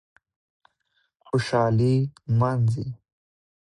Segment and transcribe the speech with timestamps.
[1.25, 1.95] خوشالي
[2.31, 2.85] نمانځي